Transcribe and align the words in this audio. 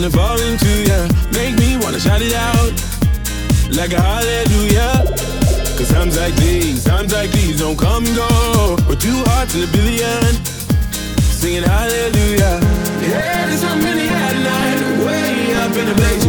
Wanna 0.00 0.16
fall 0.16 0.40
into 0.40 0.88
ya, 0.88 1.08
make 1.30 1.58
me 1.58 1.76
wanna 1.76 2.00
shout 2.00 2.22
it 2.22 2.32
out 2.32 2.72
like 3.76 3.92
a 3.92 4.00
hallelujah. 4.00 5.04
Cause 5.76 5.90
times 5.92 6.16
like 6.16 6.34
these, 6.36 6.84
times 6.84 7.12
like 7.12 7.30
these 7.32 7.60
don't 7.60 7.76
come 7.78 8.06
and 8.06 8.16
go. 8.16 8.78
With 8.88 8.98
two 8.98 9.22
hearts 9.28 9.54
in 9.54 9.64
a 9.64 9.66
billion, 9.66 10.24
singing 11.20 11.64
hallelujah. 11.64 12.64
Yeah, 13.04 13.44
there's 13.44 13.60
so 13.60 13.76
many 13.76 14.08
at 14.08 14.36
night, 14.40 15.04
way 15.04 15.52
up 15.56 15.76
in 15.76 15.84
the 15.84 15.94
blaze 15.94 16.19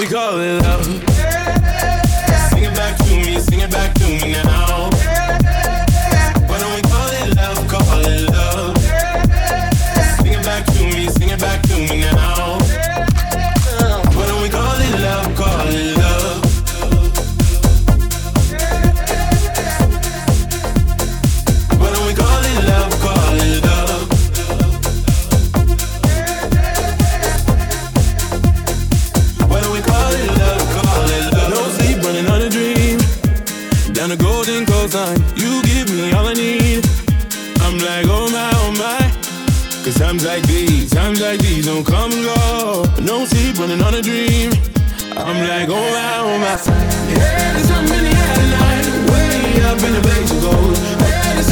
we 0.00 0.06
call 0.06 0.40
it 0.40 0.62
love? 0.62 0.84
Sing 0.86 2.64
it 2.64 2.74
back 2.74 2.96
to 2.96 3.04
me, 3.04 3.38
sing 3.38 3.60
it 3.60 3.70
back 3.70 3.92
to 3.94 4.04
me 4.04 4.32
now. 4.32 4.69
give 35.62 35.90
me 35.90 36.12
all 36.12 36.26
I 36.26 36.34
need. 36.34 36.84
I'm 37.60 37.78
like, 37.78 38.06
oh 38.08 38.28
my, 38.30 38.50
oh 38.62 38.72
my. 38.78 39.10
Cause 39.84 39.96
times 39.98 40.24
like 40.24 40.42
these, 40.46 40.90
times 40.90 41.20
like 41.20 41.40
these 41.40 41.66
don't 41.66 41.84
come 41.84 42.12
and 42.12 42.24
go. 42.24 42.84
No 43.02 43.24
sleep 43.24 43.58
running 43.58 43.82
on 43.82 43.94
a 43.94 44.02
dream. 44.02 44.52
I'm 45.16 45.48
like, 45.48 45.68
oh 45.68 45.74
my, 45.74 46.18
oh 46.20 46.38
my. 46.38 46.56
Yeah, 47.10 47.52
there's 47.52 47.68
something 47.68 47.98
in 47.98 48.04
the 48.04 48.10
air 48.10 48.34
tonight, 48.36 48.86
Way 49.10 49.62
up 49.64 49.82
in 49.82 49.92
the 49.92 50.00
blaze 50.00 50.30
of 50.30 50.40
gold. 50.42 50.76
There's. 51.00 51.46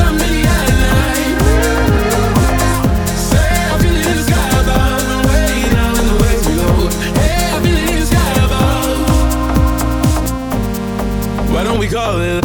Say, 3.28 3.48
I 3.69 3.76
the 3.78 4.22
sky 4.22 4.48
above. 4.60 5.26
Way 5.28 5.70
down 5.72 5.94
in 5.98 6.04
the 6.06 6.14
waves. 6.22 6.46
Hey, 7.19 7.50
I 7.52 7.58
the 7.60 8.06
sky 8.06 8.32
above. 8.44 8.98
Why 11.52 11.62
don't 11.64 11.78
we 11.78 11.88
call 11.88 12.20
it? 12.20 12.38